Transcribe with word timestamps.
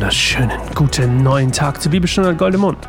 wunderschönen 0.00 0.58
guten 0.74 1.22
neuen 1.22 1.52
Tag 1.52 1.82
zur 1.82 1.90
Bibelstunde 1.90 2.34
Goldemund. 2.34 2.88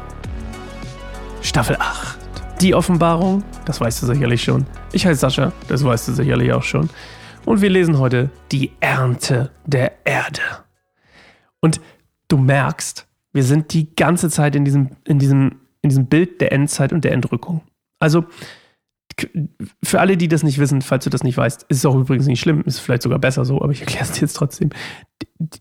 Staffel 1.41 1.75
8. 1.77 2.17
Die 2.61 2.73
Offenbarung, 2.73 3.43
das 3.65 3.81
weißt 3.81 4.01
du 4.01 4.07
sicherlich 4.07 4.41
schon. 4.41 4.65
Ich 4.93 5.05
heiße 5.05 5.19
Sascha, 5.19 5.51
das 5.67 5.83
weißt 5.83 6.07
du 6.07 6.13
sicherlich 6.13 6.53
auch 6.53 6.63
schon. 6.63 6.89
Und 7.43 7.59
wir 7.59 7.69
lesen 7.69 7.99
heute 7.99 8.29
die 8.53 8.71
Ernte 8.79 9.51
der 9.65 9.91
Erde. 10.05 10.39
Und 11.59 11.81
du 12.29 12.37
merkst, 12.37 13.05
wir 13.33 13.43
sind 13.43 13.73
die 13.73 13.93
ganze 13.93 14.29
Zeit 14.29 14.55
in 14.55 14.63
diesem, 14.63 14.91
in 15.03 15.19
diesem, 15.19 15.59
in 15.81 15.89
diesem 15.89 16.05
Bild 16.05 16.39
der 16.39 16.53
Endzeit 16.53 16.93
und 16.93 17.03
der 17.03 17.11
Entrückung. 17.11 17.59
Also, 17.99 18.23
für 19.83 19.99
alle, 19.99 20.17
die 20.17 20.27
das 20.27 20.43
nicht 20.43 20.59
wissen, 20.59 20.81
falls 20.81 21.03
du 21.03 21.09
das 21.09 21.23
nicht 21.23 21.37
weißt, 21.37 21.65
ist 21.69 21.77
es 21.77 21.85
auch 21.85 21.95
übrigens 21.95 22.27
nicht 22.27 22.39
schlimm, 22.39 22.61
ist 22.65 22.79
vielleicht 22.79 23.03
sogar 23.03 23.19
besser 23.19 23.45
so, 23.45 23.61
aber 23.61 23.71
ich 23.71 23.81
erkläre 23.81 24.03
es 24.03 24.11
dir 24.11 24.21
jetzt 24.21 24.33
trotzdem. 24.33 24.69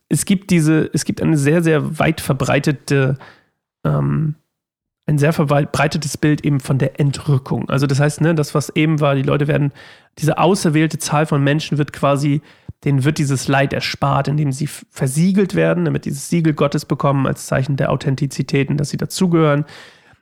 Es 0.08 0.24
gibt 0.24 0.50
diese, 0.50 0.90
es 0.92 1.04
gibt 1.04 1.22
eine 1.22 1.36
sehr, 1.36 1.62
sehr 1.62 1.98
weit 1.98 2.20
verbreitete, 2.20 3.16
ähm, 3.84 4.34
ein 5.06 5.18
sehr 5.18 5.32
verbreitetes 5.32 6.16
Bild 6.16 6.44
eben 6.44 6.60
von 6.60 6.78
der 6.78 7.00
Entrückung. 7.00 7.68
Also 7.68 7.86
das 7.86 8.00
heißt, 8.00 8.20
ne, 8.20 8.34
das, 8.34 8.54
was 8.54 8.70
eben 8.76 9.00
war, 9.00 9.14
die 9.14 9.22
Leute 9.22 9.48
werden, 9.48 9.72
diese 10.18 10.38
auserwählte 10.38 10.98
Zahl 10.98 11.26
von 11.26 11.42
Menschen 11.42 11.78
wird 11.78 11.92
quasi, 11.92 12.42
denen 12.84 13.04
wird 13.04 13.18
dieses 13.18 13.48
Leid 13.48 13.72
erspart, 13.72 14.28
indem 14.28 14.52
sie 14.52 14.66
versiegelt 14.66 15.54
werden, 15.54 15.84
damit 15.84 16.04
dieses 16.04 16.28
Siegel 16.28 16.54
Gottes 16.54 16.84
bekommen 16.84 17.26
als 17.26 17.46
Zeichen 17.46 17.76
der 17.76 17.90
Authentizität 17.90 18.70
und 18.70 18.78
dass 18.78 18.90
sie 18.90 18.96
dazugehören. 18.96 19.64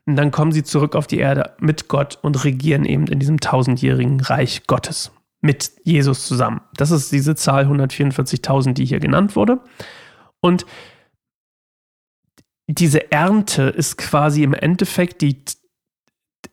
Und 0.09 0.17
dann 0.17 0.31
kommen 0.31 0.53
sie 0.53 0.63
zurück 0.63 0.97
auf 0.97 1.07
die 1.07 1.19
Erde 1.19 1.55
mit 1.61 1.89
Gott 1.89 2.19
und 2.23 2.43
regieren 2.43 2.87
eben 2.87 3.09
in 3.09 3.19
diesem 3.19 3.41
tausendjährigen 3.41 4.21
Reich 4.21 4.67
Gottes 4.67 5.13
mit 5.43 5.71
Jesus 5.85 6.27
zusammen. 6.27 6.63
Das 6.75 6.91
ist 6.91 7.13
diese 7.13 7.35
Zahl 7.35 7.67
144.000, 7.67 8.73
die 8.73 8.87
hier 8.87 9.01
genannt 9.01 9.37
wurde. 9.37 9.61
Und 10.41 10.65
diese 12.69 13.13
Ernte 13.13 13.65
ist 13.65 13.99
quasi 13.99 14.45
im 14.45 14.55
Endeffekt 14.55 15.21
die, 15.21 15.45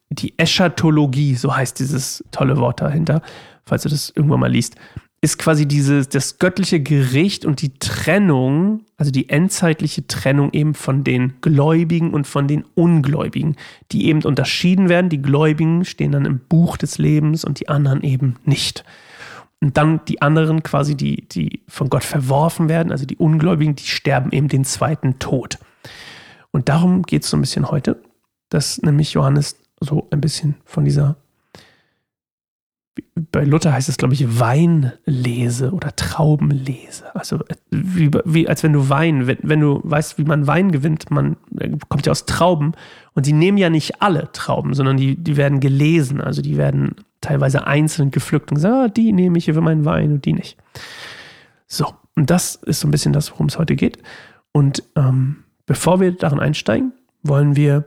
die 0.10 0.38
Eschatologie, 0.38 1.36
so 1.36 1.56
heißt 1.56 1.80
dieses 1.80 2.26
tolle 2.32 2.58
Wort 2.58 2.82
dahinter, 2.82 3.22
falls 3.66 3.84
du 3.84 3.90
das 3.90 4.10
irgendwann 4.10 4.42
mal 4.42 4.52
liest 4.52 4.76
ist 5.26 5.40
quasi 5.40 5.68
dieses, 5.68 6.08
das 6.08 6.38
göttliche 6.38 6.80
Gericht 6.80 7.46
und 7.46 7.64
die 7.64 7.74
Trennung, 7.80 8.86
also 8.96 9.10
die 9.10 9.28
endzeitliche 9.28 10.06
Trennung 10.06 10.54
eben 10.54 10.76
von 10.76 11.04
den 11.04 11.34
Gläubigen 11.42 12.14
und 12.14 12.28
von 12.28 12.48
den 12.48 12.64
Ungläubigen, 12.76 13.56
die 13.92 14.06
eben 14.06 14.24
unterschieden 14.24 14.88
werden. 14.88 15.10
Die 15.10 15.24
Gläubigen 15.24 15.84
stehen 15.84 16.12
dann 16.12 16.26
im 16.26 16.40
Buch 16.40 16.78
des 16.78 17.00
Lebens 17.00 17.44
und 17.44 17.60
die 17.60 17.70
anderen 17.70 18.04
eben 18.04 18.36
nicht. 18.46 18.86
Und 19.62 19.78
dann 19.78 20.02
die 20.08 20.22
anderen 20.22 20.62
quasi, 20.62 20.96
die, 20.96 21.28
die 21.28 21.64
von 21.68 21.90
Gott 21.90 22.04
verworfen 22.04 22.70
werden, 22.70 22.92
also 22.92 23.08
die 23.08 23.18
Ungläubigen, 23.18 23.76
die 23.76 23.88
sterben 23.88 24.32
eben 24.32 24.48
den 24.48 24.64
zweiten 24.64 25.18
Tod. 25.18 25.58
Und 26.52 26.70
darum 26.70 27.02
geht 27.02 27.24
es 27.24 27.32
so 27.32 27.38
ein 27.38 27.42
bisschen 27.42 27.72
heute, 27.72 28.00
dass 28.50 28.80
nämlich 28.84 29.14
Johannes 29.14 29.58
so 29.80 30.08
ein 30.12 30.22
bisschen 30.22 30.54
von 30.66 30.86
dieser 30.86 31.18
bei 33.16 33.46
Luther 33.46 33.72
heißt 33.72 33.88
es, 33.88 33.98
glaube 33.98 34.14
ich, 34.14 34.40
Weinlese 34.40 35.72
oder 35.72 35.96
Traubenlese. 35.96 37.16
Also 37.16 37.40
wie, 37.72 38.12
wie 38.26 38.50
als 38.50 38.62
wenn 38.62 38.74
du 38.74 38.90
Wein, 38.90 39.26
wenn, 39.26 39.38
wenn, 39.42 39.62
du 39.62 39.80
weißt, 39.84 40.18
wie 40.18 40.26
man 40.26 40.48
Wein 40.48 40.74
gewinnt, 40.74 41.10
man 41.12 41.38
kommt 41.88 42.06
ja 42.06 42.12
aus 42.12 42.26
Trauben 42.26 42.74
und 43.14 43.26
die 43.26 43.32
nehmen 43.32 43.58
ja 43.58 43.70
nicht 43.70 44.02
alle 44.02 44.30
Trauben, 44.34 44.74
sondern 44.74 44.98
die, 44.98 45.16
die 45.16 45.38
werden 45.38 45.62
gelesen. 45.62 46.20
Also 46.20 46.42
die 46.42 46.58
werden 46.58 46.96
teilweise 47.22 47.66
einzeln 47.66 48.12
gepflückt 48.12 48.52
und 48.52 48.56
gesagt, 48.56 48.74
ah, 48.76 48.88
die 48.90 49.14
nehme 49.14 49.38
ich 49.38 49.46
hier 49.46 49.54
für 49.54 49.62
meinen 49.62 49.86
Wein 49.86 50.12
und 50.12 50.26
die 50.26 50.34
nicht. 50.34 50.58
So, 51.68 51.94
und 52.18 52.30
das 52.30 52.56
ist 52.56 52.82
so 52.82 52.88
ein 52.88 52.92
bisschen 52.92 53.14
das, 53.14 53.32
worum 53.32 53.48
es 53.48 53.58
heute 53.58 53.78
geht. 53.78 53.98
Und 54.52 54.84
ähm, 54.98 55.46
bevor 55.66 56.02
wir 56.02 56.12
darin 56.12 56.40
einsteigen, 56.40 56.92
wollen 57.24 57.56
wir 57.56 57.86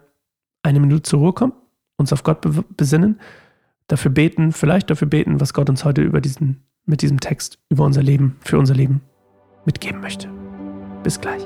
eine 0.62 0.80
Minute 0.80 1.02
zur 1.02 1.20
Ruhe 1.20 1.32
kommen, 1.34 1.52
uns 1.98 2.14
auf 2.14 2.22
Gott 2.22 2.46
besinnen 2.78 3.20
dafür 3.88 4.10
beten, 4.10 4.52
vielleicht 4.52 4.90
dafür 4.90 5.08
beten, 5.08 5.40
was 5.40 5.52
Gott 5.52 5.68
uns 5.68 5.84
heute 5.84 6.02
über 6.02 6.20
diesen, 6.20 6.62
mit 6.86 7.02
diesem 7.02 7.20
Text 7.20 7.58
über 7.68 7.84
unser 7.84 8.02
Leben, 8.02 8.36
für 8.40 8.58
unser 8.58 8.74
Leben 8.74 9.00
mitgeben 9.64 10.00
möchte. 10.00 10.28
Bis 11.02 11.20
gleich. 11.20 11.42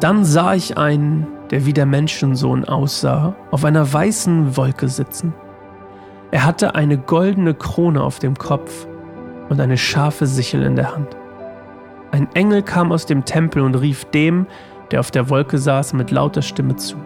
Dann 0.00 0.24
sah 0.24 0.54
ich 0.54 0.78
einen, 0.78 1.26
der 1.50 1.66
wie 1.66 1.72
der 1.72 1.86
Menschensohn 1.86 2.64
aussah, 2.64 3.34
auf 3.50 3.64
einer 3.64 3.92
weißen 3.92 4.56
Wolke 4.56 4.88
sitzen. 4.88 5.34
Er 6.30 6.44
hatte 6.44 6.74
eine 6.74 6.98
goldene 6.98 7.54
Krone 7.54 8.02
auf 8.02 8.20
dem 8.20 8.36
Kopf 8.36 8.86
und 9.48 9.60
eine 9.60 9.76
scharfe 9.76 10.26
Sichel 10.26 10.62
in 10.62 10.76
der 10.76 10.94
Hand. 10.94 11.16
Ein 12.12 12.28
Engel 12.34 12.62
kam 12.62 12.92
aus 12.92 13.06
dem 13.06 13.24
Tempel 13.24 13.62
und 13.62 13.74
rief 13.74 14.04
dem, 14.06 14.46
der 14.90 15.00
auf 15.00 15.10
der 15.10 15.30
Wolke 15.30 15.58
saß, 15.58 15.94
mit 15.94 16.10
lauter 16.10 16.42
Stimme 16.42 16.76
zu. 16.76 16.96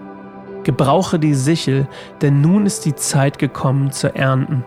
Gebrauche 0.64 1.19
die 1.19 1.34
Sichel, 1.34 1.88
denn 2.20 2.41
nun 2.41 2.66
ist 2.66 2.84
die 2.84 2.94
Zeit 2.94 3.38
gekommen 3.38 3.91
zu 3.91 4.14
ernten. 4.14 4.64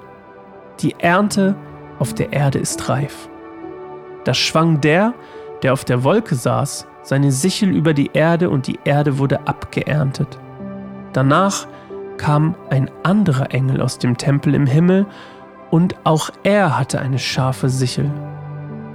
Die 0.80 0.96
Ernte 1.00 1.56
auf 2.00 2.14
der 2.14 2.34
Erde 2.34 2.60
ist 2.60 2.90
reif. 2.90 3.30
Da 4.24 4.34
schwang 4.34 4.82
der, 4.82 5.14
der 5.62 5.74
auf 5.74 5.86
der 5.86 6.04
Wolke 6.04 6.36
saß, 6.36 6.88
seine 7.06 7.32
Sichel 7.32 7.70
über 7.70 7.94
die 7.94 8.10
Erde 8.14 8.50
und 8.50 8.68
die 8.68 8.80
Erde 8.84 9.20
wurde 9.20 9.48
abgeerntet. 9.48 10.40
Danach 11.14 11.68
kam 12.18 12.56
ein 12.70 12.90
anderer 13.04 13.54
Engel 13.54 13.80
aus 13.80 14.00
dem 14.00 14.18
Tempel 14.18 14.56
im 14.56 14.66
Himmel 14.66 15.06
und 15.70 15.96
auch 16.04 16.32
er 16.44 16.78
hatte 16.78 17.00
eine 17.00 17.20
scharfe 17.20 17.70
Sichel. 17.70 18.12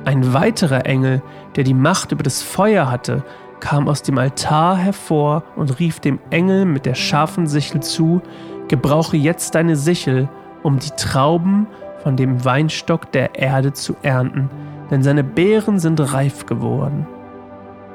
Ein 0.05 0.35
weiterer 0.35 0.87
Engel, 0.87 1.23
der 1.55 1.65
die 1.65 1.75
Macht 1.75 2.13
über 2.13 2.23
das 2.23 2.43
Feuer 2.43 2.91
hatte, 2.91 3.23
kam 3.61 3.89
aus 3.89 4.03
dem 4.03 4.19
Altar 4.19 4.77
hervor 4.77 5.45
und 5.55 5.79
rief 5.79 6.01
dem 6.01 6.19
Engel 6.31 6.65
mit 6.65 6.87
der 6.87 6.95
scharfen 6.95 7.47
Sichel 7.47 7.81
zu, 7.81 8.23
Gebrauche 8.69 9.17
jetzt 9.17 9.55
deine 9.55 9.77
Sichel, 9.77 10.29
um 10.63 10.79
die 10.79 10.91
Trauben 10.91 11.67
von 12.03 12.17
dem 12.17 12.45
Weinstock 12.45 13.13
der 13.13 13.39
Erde 13.39 13.73
zu 13.73 13.95
ernten, 14.03 14.49
denn 14.91 15.03
seine 15.03 15.23
Beeren 15.23 15.79
sind 15.79 16.01
reif 16.13 16.47
geworden. 16.47 17.07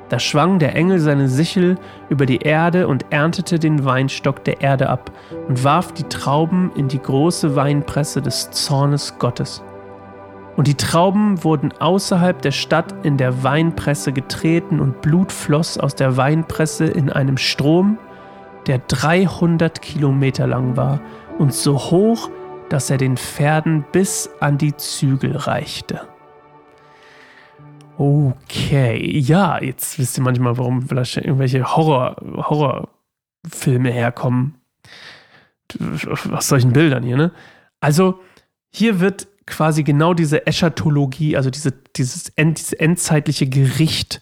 Da 0.10 0.20
schwang 0.20 0.60
der 0.60 0.76
Engel 0.76 1.00
seine 1.00 1.28
Sichel 1.28 1.78
über 2.10 2.26
die 2.26 2.38
Erde 2.38 2.88
und 2.88 3.06
erntete 3.10 3.58
den 3.58 3.86
Weinstock 3.86 4.44
der 4.44 4.62
Erde 4.62 4.90
ab 4.90 5.12
und 5.48 5.64
warf 5.64 5.94
die 5.94 6.04
Trauben 6.04 6.72
in 6.76 6.88
die 6.88 7.02
große 7.02 7.56
Weinpresse 7.56 8.22
des 8.22 8.52
Zornes 8.52 9.18
Gottes. 9.18 9.64
Und 10.56 10.68
die 10.68 10.76
Trauben 10.76 11.44
wurden 11.44 11.74
außerhalb 11.80 12.42
der 12.42 12.52
Stadt 12.52 12.94
in 13.04 13.18
der 13.18 13.44
Weinpresse 13.44 14.14
getreten 14.14 14.80
und 14.80 15.02
Blut 15.02 15.32
floss 15.32 15.78
aus 15.78 15.96
der 15.96 16.18
Weinpresse 16.18 16.86
in 16.86 17.10
einem 17.10 17.38
Strom, 17.38 17.98
der 18.68 18.80
300 18.80 19.82
Kilometer 19.82 20.48
lang 20.48 20.78
war 20.78 21.02
und 21.40 21.54
so 21.54 21.78
hoch, 21.78 22.30
dass 22.70 22.90
er 22.90 22.98
den 22.98 23.18
Pferden 23.18 23.86
bis 23.92 24.30
an 24.40 24.58
die 24.58 24.76
Zügel 24.76 25.36
reichte. 25.36 26.02
Okay, 27.98 29.20
ja, 29.20 29.62
jetzt 29.62 29.98
wisst 29.98 30.18
ihr 30.18 30.24
manchmal, 30.24 30.58
warum 30.58 30.82
vielleicht 30.88 31.18
irgendwelche 31.18 31.76
Horror, 31.76 32.18
Horrorfilme 32.22 33.92
herkommen. 33.92 34.56
Aus 36.32 36.48
solchen 36.48 36.74
Bildern 36.74 37.04
hier, 37.04 37.18
ne? 37.18 37.32
Also, 37.80 38.20
hier 38.70 39.00
wird 39.00 39.28
quasi 39.46 39.84
genau 39.84 40.14
diese 40.14 40.46
Eschatologie, 40.46 41.38
also 41.38 41.50
diese, 41.50 41.72
dieses 41.96 42.30
End, 42.30 42.58
dieses 42.58 42.74
endzeitliche 42.74 43.48
Gericht 43.48 44.22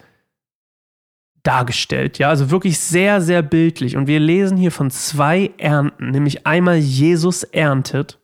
dargestellt. 1.43 2.19
Ja, 2.19 2.29
also 2.29 2.51
wirklich 2.51 2.79
sehr, 2.79 3.21
sehr 3.21 3.41
bildlich. 3.41 3.97
Und 3.97 4.07
wir 4.07 4.19
lesen 4.19 4.57
hier 4.57 4.71
von 4.71 4.91
zwei 4.91 5.51
Ernten, 5.57 6.11
nämlich 6.11 6.45
einmal 6.47 6.77
Jesus 6.77 7.43
erntet 7.43 8.19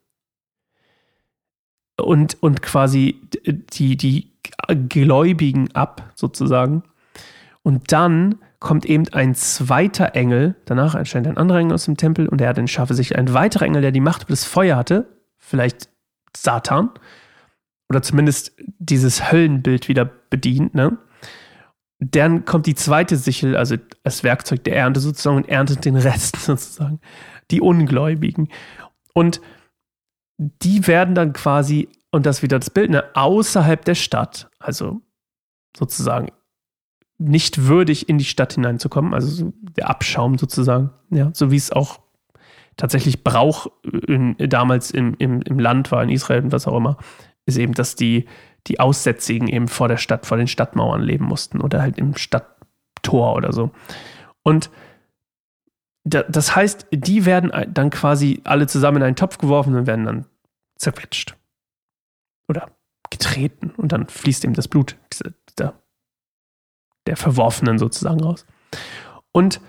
und, 1.98 2.42
und 2.42 2.62
quasi 2.62 3.22
die, 3.46 3.98
die 3.98 4.29
Gläubigen 4.76 5.74
ab, 5.74 6.12
sozusagen. 6.16 6.84
Und 7.64 7.92
dann 7.92 8.40
kommt 8.60 8.86
eben 8.86 9.08
ein 9.10 9.36
zweiter 9.36 10.16
Engel, 10.16 10.56
danach 10.66 10.96
erscheint 10.96 11.28
ein 11.28 11.38
anderer 11.38 11.60
Engel 11.60 11.76
aus 11.76 11.86
dem 11.86 11.98
Tempel 11.98 12.28
und 12.28 12.42
er 12.42 12.50
hat 12.50 12.58
in 12.58 12.68
Schafe 12.68 12.94
sich 12.94 13.18
ein 13.18 13.34
weiterer 13.34 13.66
Engel, 13.66 13.82
der 13.82 13.92
die 13.92 14.02
Macht 14.02 14.24
über 14.24 14.32
das 14.32 14.46
Feuer 14.46 14.76
hatte, 14.76 15.08
vielleicht 15.38 15.90
Satan, 16.36 16.90
oder 17.90 18.02
zumindest 18.02 18.54
dieses 18.78 19.32
Höllenbild 19.32 19.88
wieder 19.88 20.06
bedient, 20.06 20.76
ne? 20.76 20.98
Dann 22.02 22.46
kommt 22.46 22.66
die 22.66 22.76
zweite 22.76 23.18
Sichel, 23.18 23.58
also 23.58 23.76
das 24.04 24.24
Werkzeug 24.24 24.64
der 24.64 24.78
Ernte 24.78 25.02
sozusagen, 25.02 25.38
und 25.38 25.50
erntet 25.50 25.84
den 25.84 25.98
Rest 25.98 26.36
sozusagen, 26.40 27.02
die 27.52 27.60
Ungläubigen. 27.62 28.50
Und 29.14 29.42
die 30.38 30.88
werden 30.88 31.16
dann 31.16 31.34
quasi, 31.34 31.90
und 32.12 32.26
das 32.26 32.42
wieder 32.42 32.60
das 32.60 32.70
Bild, 32.70 32.90
ne, 32.90 33.04
außerhalb 33.14 33.84
der 33.86 33.96
Stadt, 33.96 34.50
also 34.60 35.02
sozusagen 35.78 36.32
nicht 37.18 37.66
würdig 37.68 38.10
in 38.10 38.18
die 38.18 38.26
Stadt 38.26 38.54
hineinzukommen, 38.54 39.14
also 39.14 39.52
der 39.76 39.90
Abschaum 39.90 40.38
sozusagen, 40.38 40.92
ja, 41.10 41.32
so 41.34 41.52
wie 41.52 41.58
es 41.58 41.72
auch 41.72 42.00
tatsächlich 42.78 43.24
Brauch 43.24 43.68
in, 44.08 44.36
damals 44.38 44.92
im, 44.92 45.16
im, 45.20 45.42
im 45.42 45.60
Land 45.60 45.92
war, 45.92 46.02
in 46.02 46.10
Israel 46.10 46.44
und 46.44 46.52
was 46.54 46.68
auch 46.68 46.78
immer, 46.78 46.98
ist 47.46 47.58
eben, 47.58 47.74
dass 47.74 47.96
die, 47.96 48.26
die 48.68 48.80
Aussätzigen 48.80 49.50
eben 49.50 49.68
vor 49.68 49.90
der 49.90 49.98
Stadt, 49.98 50.26
vor 50.26 50.38
den 50.38 50.48
Stadtmauern 50.48 51.02
leben 51.02 51.26
mussten 51.26 51.60
oder 51.60 51.82
halt 51.82 51.98
im 51.98 52.16
Stadttor 52.16 53.36
oder 53.36 53.52
so. 53.52 53.72
Und 54.44 54.72
das 56.06 56.56
heißt, 56.56 56.88
die 56.92 57.26
werden 57.26 57.52
dann 57.74 57.90
quasi 57.90 58.42
alle 58.46 58.68
zusammen 58.68 58.98
in 58.98 59.04
einen 59.04 59.16
Topf 59.18 59.38
geworfen 59.38 59.76
und 59.76 59.86
werden 59.86 60.06
dann 60.06 60.26
zerquetscht. 60.78 61.36
Oder 62.50 62.72
getreten 63.10 63.72
und 63.78 63.92
dann 63.92 64.08
fließt 64.08 64.44
eben 64.44 64.54
das 64.54 64.68
Blut 64.68 64.98
der, 65.58 65.74
der 67.08 67.16
Verworfenen 67.16 67.80
sozusagen 67.80 68.22
raus. 68.22 68.46
Und 69.32 69.62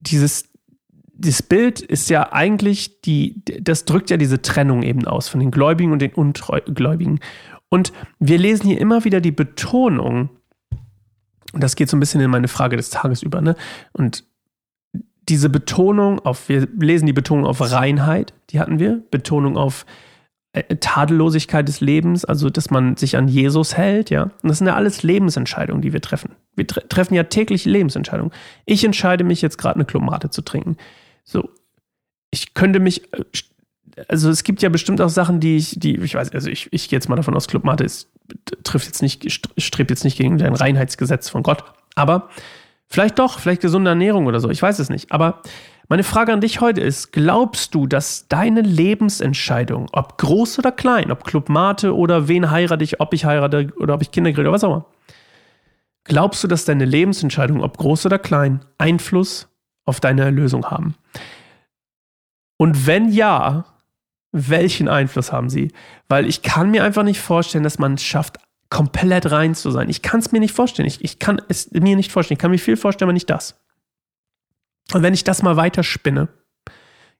dieses, 0.00 0.48
dieses 1.12 1.42
Bild 1.42 1.80
ist 1.80 2.10
ja 2.10 2.32
eigentlich 2.32 3.00
die, 3.02 3.42
das 3.44 3.84
drückt 3.84 4.10
ja 4.10 4.16
diese 4.16 4.42
Trennung 4.42 4.82
eben 4.82 5.06
aus 5.06 5.28
von 5.28 5.40
den 5.40 5.50
Gläubigen 5.50 5.92
und 5.92 6.00
den 6.00 6.12
Ungläubigen. 6.12 7.20
Und 7.68 7.92
wir 8.18 8.38
lesen 8.38 8.66
hier 8.66 8.80
immer 8.80 9.04
wieder 9.04 9.20
die 9.20 9.32
Betonung, 9.32 10.30
und 11.52 11.62
das 11.62 11.76
geht 11.76 11.88
so 11.88 11.96
ein 11.96 12.00
bisschen 12.00 12.20
in 12.20 12.30
meine 12.30 12.48
Frage 12.48 12.76
des 12.76 12.90
Tages 12.90 13.22
über, 13.22 13.40
ne? 13.40 13.56
Und 13.92 14.24
diese 15.28 15.48
Betonung 15.48 16.20
auf, 16.20 16.48
wir 16.48 16.68
lesen 16.78 17.06
die 17.06 17.12
Betonung 17.12 17.46
auf 17.46 17.60
Reinheit, 17.60 18.34
die 18.50 18.60
hatten 18.60 18.78
wir, 18.78 19.02
Betonung 19.10 19.56
auf 19.56 19.84
Tadellosigkeit 20.62 21.66
des 21.68 21.80
Lebens, 21.80 22.24
also 22.24 22.50
dass 22.50 22.70
man 22.70 22.96
sich 22.96 23.16
an 23.16 23.28
Jesus 23.28 23.76
hält, 23.76 24.10
ja. 24.10 24.24
Und 24.24 24.48
das 24.48 24.58
sind 24.58 24.66
ja 24.66 24.74
alles 24.74 25.02
Lebensentscheidungen, 25.02 25.82
die 25.82 25.92
wir 25.92 26.00
treffen. 26.00 26.32
Wir 26.54 26.66
tre 26.66 26.86
treffen 26.88 27.14
ja 27.14 27.24
täglich 27.24 27.64
Lebensentscheidungen. 27.64 28.32
Ich 28.64 28.84
entscheide 28.84 29.24
mich 29.24 29.42
jetzt 29.42 29.58
gerade 29.58 29.76
eine 29.76 29.84
Klomate 29.84 30.30
zu 30.30 30.42
trinken. 30.42 30.76
So, 31.24 31.50
ich 32.30 32.54
könnte 32.54 32.80
mich, 32.80 33.12
äh, 33.12 33.24
also 34.08 34.30
es 34.30 34.44
gibt 34.44 34.62
ja 34.62 34.68
bestimmt 34.68 35.00
auch 35.00 35.08
Sachen, 35.08 35.40
die 35.40 35.56
ich, 35.56 35.78
die, 35.78 35.96
ich 35.96 36.14
weiß, 36.14 36.32
also 36.32 36.48
ich, 36.50 36.68
ich 36.72 36.88
gehe 36.88 36.96
jetzt 36.96 37.08
mal 37.08 37.16
davon 37.16 37.34
aus, 37.34 37.48
Clubmate 37.48 37.84
ist, 37.84 38.10
trifft 38.64 38.86
jetzt 38.86 39.02
nicht, 39.02 39.30
strebt 39.58 39.90
jetzt 39.90 40.04
nicht 40.04 40.18
gegen 40.18 40.40
ein 40.42 40.54
Reinheitsgesetz 40.54 41.28
von 41.28 41.42
Gott. 41.42 41.64
Aber 41.94 42.28
vielleicht 42.86 43.18
doch, 43.18 43.38
vielleicht 43.40 43.62
gesunde 43.62 43.90
Ernährung 43.90 44.26
oder 44.26 44.40
so, 44.40 44.50
ich 44.50 44.60
weiß 44.60 44.78
es 44.78 44.90
nicht. 44.90 45.12
Aber 45.12 45.42
meine 45.88 46.02
Frage 46.02 46.32
an 46.32 46.40
dich 46.40 46.60
heute 46.60 46.80
ist, 46.80 47.12
glaubst 47.12 47.74
du, 47.74 47.86
dass 47.86 48.26
deine 48.28 48.60
Lebensentscheidung, 48.60 49.88
ob 49.92 50.18
groß 50.18 50.58
oder 50.58 50.72
klein, 50.72 51.12
ob 51.12 51.24
Clubmate 51.24 51.94
oder 51.94 52.28
wen 52.28 52.50
heirate 52.50 52.82
ich, 52.82 53.00
ob 53.00 53.14
ich 53.14 53.24
heirate 53.24 53.72
oder 53.78 53.94
ob 53.94 54.02
ich 54.02 54.10
Kinder 54.10 54.30
kriege 54.30 54.42
oder 54.42 54.52
was 54.52 54.64
auch 54.64 54.72
immer, 54.72 54.86
glaubst 56.04 56.42
du, 56.42 56.48
dass 56.48 56.64
deine 56.64 56.84
Lebensentscheidung, 56.84 57.62
ob 57.62 57.76
groß 57.76 58.06
oder 58.06 58.18
klein, 58.18 58.64
Einfluss 58.78 59.48
auf 59.84 60.00
deine 60.00 60.22
Erlösung 60.22 60.66
haben? 60.66 60.96
Und 62.56 62.86
wenn 62.86 63.12
ja, 63.12 63.66
welchen 64.32 64.88
Einfluss 64.88 65.32
haben 65.32 65.50
sie? 65.50 65.72
Weil 66.08 66.26
ich 66.26 66.42
kann 66.42 66.70
mir 66.70 66.84
einfach 66.84 67.02
nicht 67.04 67.20
vorstellen, 67.20 67.64
dass 67.64 67.78
man 67.78 67.94
es 67.94 68.02
schafft, 68.02 68.38
komplett 68.70 69.30
rein 69.30 69.54
zu 69.54 69.70
sein. 69.70 69.88
Ich 69.88 70.02
kann 70.02 70.20
es 70.20 70.32
mir 70.32 70.40
nicht 70.40 70.54
vorstellen. 70.54 70.88
Ich, 70.88 71.02
ich 71.04 71.18
kann 71.18 71.40
es 71.48 71.70
mir 71.70 71.96
nicht 71.96 72.10
vorstellen. 72.10 72.36
Ich 72.36 72.40
kann 72.40 72.50
mir 72.50 72.58
viel 72.58 72.76
vorstellen, 72.76 73.06
aber 73.06 73.12
nicht 73.12 73.30
das. 73.30 73.60
Und 74.92 75.02
wenn 75.02 75.14
ich 75.14 75.24
das 75.24 75.42
mal 75.42 75.56
weiter 75.56 75.82
spinne, 75.82 76.28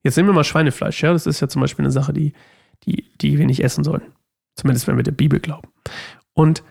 jetzt 0.03 0.17
nehmen 0.17 0.29
wir 0.29 0.35
mal 0.35 0.45
Schweinefleisch, 0.45 1.03
ja, 1.03 1.13
das 1.13 1.27
ist 1.27 1.41
ja 1.41 1.49
zum 1.49 1.61
Beispiel 1.61 1.85
eine 1.85 1.93
Sache, 1.93 2.13
die, 2.13 2.33
die, 2.85 3.11
die 3.21 3.39
wir 3.39 3.47
nicht 3.47 3.63
essen 3.63 3.85
sollen. 3.85 4.13
Zumindest 4.55 4.87
wenn 4.87 4.97
wir 4.97 5.03
der 5.03 5.13
Bibel 5.13 5.41
glauben. 5.41 5.69
Und 6.33 6.63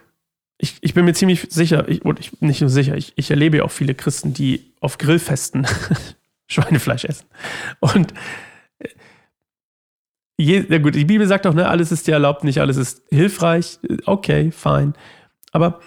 ich, 0.58 0.78
ich 0.82 0.94
bin 0.94 1.06
mir 1.06 1.14
ziemlich 1.14 1.48
sicher, 1.50 1.88
ich, 1.90 2.04
und 2.06 2.20
ich, 2.20 2.42
nicht 2.42 2.62
nur 2.62 2.70
sicher, 2.70 2.96
ich, 2.96 3.14
ich 3.16 3.30
erlebe 3.30 3.58
ja 3.58 3.64
auch 3.64 3.72
viele 3.72 3.94
Christen, 3.94 4.34
die 4.34 4.74
auf 4.80 4.98
Grillfesten 4.98 5.68
Schweinefleisch 6.48 7.06
essen. 7.06 7.26
Und 7.80 8.14
je, 10.38 10.66
ja 10.70 10.78
gut, 10.78 10.96
die 10.96 11.06
Bibel 11.06 11.28
sagt 11.28 11.46
auch, 11.46 11.54
ne, 11.54 11.68
alles 11.68 11.92
ist 11.92 12.08
dir 12.08 12.14
erlaubt, 12.14 12.44
nicht 12.44 12.60
alles 12.62 12.78
ist 12.78 13.04
hilfreich. 13.10 13.80
Okay, 14.06 14.52
fein. 14.52 14.94
Aber 15.52 15.80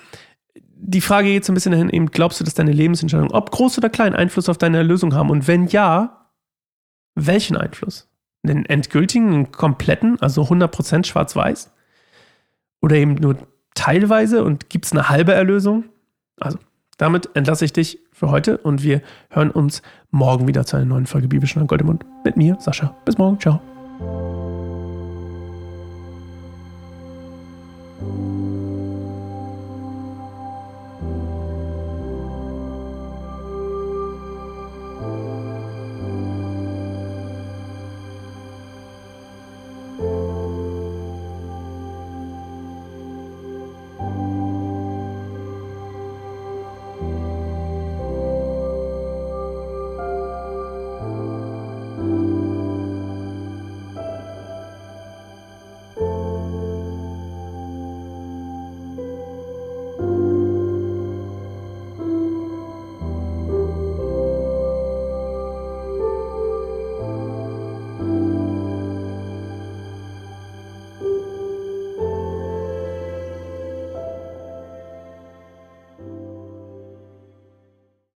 die 0.81 1.01
Frage 1.01 1.29
geht 1.29 1.45
so 1.45 1.53
ein 1.53 1.55
bisschen 1.55 1.73
dahin, 1.73 1.91
eben, 1.91 2.11
glaubst 2.11 2.41
du, 2.41 2.45
dass 2.45 2.55
deine 2.55 2.73
Lebensentscheidungen, 2.73 3.33
ob 3.33 3.51
groß 3.51 3.79
oder 3.79 3.89
klein, 3.89 4.15
Einfluss 4.15 4.49
auf 4.49 4.59
deine 4.59 4.79
Erlösung 4.79 5.15
haben? 5.15 5.31
Und 5.31 5.49
wenn 5.49 5.67
ja, 5.67 6.27
welchen 7.15 7.57
Einfluss? 7.57 8.09
Den 8.43 8.65
endgültigen, 8.67 9.33
den 9.33 9.53
kompletten, 9.53 10.21
also 10.21 10.43
100% 10.43 11.05
schwarz-weiß? 11.05 11.73
Oder 12.81 12.97
eben 12.97 13.15
nur 13.15 13.37
teilweise 13.75 14.45
und 14.45 14.71
gibt 14.71 14.87
es 14.87 14.93
eine 14.93 15.09
halbe 15.09 15.35
Erlösung? 15.35 15.85
Also, 16.39 16.59
damit 16.97 17.31
entlasse 17.35 17.65
ich 17.65 17.73
dich 17.73 17.99
für 18.13 18.31
heute 18.31 18.59
und 18.59 18.83
wir 18.83 19.03
hören 19.31 19.51
uns 19.51 19.83
morgen 20.11 20.47
wieder 20.49 20.65
zu 20.65 20.77
einer 20.77 20.87
neuen 20.87 21.07
Folge 21.07 21.29
Bibelschnur 21.29 21.67
Gold 21.67 21.81
im 21.81 21.89
Mund 21.89 22.05
mit 22.25 22.37
mir, 22.37 22.57
Sascha. 22.61 22.97
Bis 23.05 23.19
morgen, 23.19 23.39
ciao. 23.41 23.61